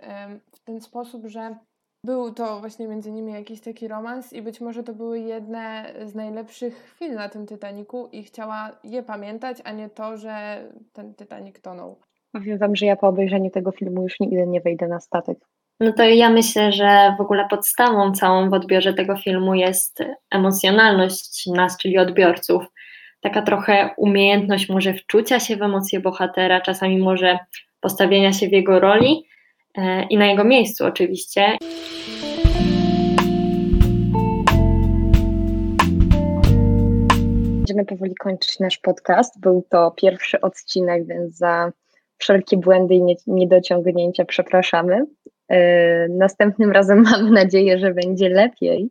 w 0.51 0.59
ten 0.63 0.81
sposób, 0.81 1.25
że 1.25 1.55
był 2.03 2.33
to 2.33 2.59
właśnie 2.59 2.87
między 2.87 3.11
nimi 3.11 3.33
jakiś 3.33 3.61
taki 3.61 3.87
romans 3.87 4.33
i 4.33 4.41
być 4.41 4.61
może 4.61 4.83
to 4.83 4.93
były 4.93 5.19
jedne 5.19 5.93
z 6.05 6.15
najlepszych 6.15 6.75
chwil 6.75 7.13
na 7.13 7.29
tym 7.29 7.47
Titaniku 7.47 8.09
i 8.11 8.23
chciała 8.23 8.71
je 8.83 9.03
pamiętać, 9.03 9.57
a 9.63 9.71
nie 9.71 9.89
to, 9.89 10.17
że 10.17 10.63
ten 10.93 11.15
Titanic 11.15 11.61
tonął. 11.61 11.99
Powiem 12.31 12.57
wam, 12.57 12.75
że 12.75 12.85
ja 12.85 12.95
po 12.95 13.07
obejrzeniu 13.07 13.49
tego 13.49 13.71
filmu 13.71 14.03
już 14.03 14.19
nigdy 14.19 14.47
nie 14.47 14.61
wejdę 14.61 14.87
na 14.87 14.99
statek. 14.99 15.37
No 15.79 15.93
to 15.93 16.03
ja 16.03 16.29
myślę, 16.29 16.71
że 16.71 17.15
w 17.17 17.21
ogóle 17.21 17.47
podstawą 17.49 18.11
całą 18.11 18.49
w 18.49 18.53
odbiorze 18.53 18.93
tego 18.93 19.17
filmu 19.17 19.55
jest 19.55 20.03
emocjonalność 20.31 21.47
nas, 21.47 21.77
czyli 21.77 21.97
odbiorców 21.97 22.63
taka 23.21 23.41
trochę 23.41 23.89
umiejętność 23.97 24.69
może 24.69 24.93
wczucia 24.93 25.39
się 25.39 25.57
w 25.57 25.61
emocje 25.61 25.99
bohatera, 25.99 26.61
czasami 26.61 26.97
może 26.97 27.39
postawienia 27.79 28.33
się 28.33 28.47
w 28.47 28.51
jego 28.51 28.79
roli 28.79 29.23
e, 29.77 30.03
i 30.03 30.17
na 30.17 30.25
jego 30.25 30.43
miejscu 30.43 30.85
oczywiście. 30.85 31.57
Będziemy 37.57 37.85
powoli 37.85 38.15
kończyć 38.15 38.59
nasz 38.59 38.77
podcast. 38.77 39.39
Był 39.39 39.65
to 39.69 39.91
pierwszy 39.91 40.41
odcinek, 40.41 41.07
więc 41.07 41.37
za 41.37 41.71
wszelkie 42.17 42.57
błędy 42.57 42.95
i 42.95 43.15
niedociągnięcia 43.27 44.25
przepraszamy. 44.25 45.05
E, 45.49 46.07
następnym 46.07 46.71
razem 46.71 47.03
mam 47.11 47.33
nadzieję, 47.33 47.79
że 47.79 47.93
będzie 47.93 48.29
lepiej. 48.29 48.89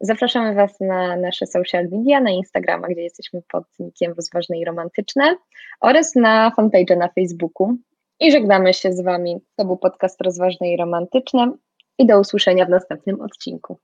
Zapraszamy 0.00 0.54
Was 0.54 0.80
na 0.80 1.16
nasze 1.16 1.46
social 1.46 1.88
media, 1.92 2.20
na 2.20 2.30
Instagrama, 2.30 2.88
gdzie 2.88 3.02
jesteśmy 3.02 3.42
pod 3.52 3.64
nickiem 3.78 4.12
Rozważne 4.16 4.58
i 4.58 4.64
Romantyczne 4.64 5.36
oraz 5.80 6.14
na 6.14 6.50
fanpage 6.50 6.96
na 6.96 7.08
Facebooku. 7.08 7.76
I 8.20 8.32
żegnamy 8.32 8.74
się 8.74 8.92
z 8.92 9.00
Wami. 9.00 9.40
To 9.56 9.64
był 9.64 9.76
podcast 9.76 10.20
Rozważne 10.20 10.72
i 10.72 10.76
Romantyczne 10.76 11.52
i 11.98 12.06
do 12.06 12.20
usłyszenia 12.20 12.64
w 12.64 12.70
następnym 12.70 13.20
odcinku. 13.20 13.78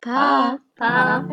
Pa! 0.00 0.58
pa. 0.76 1.24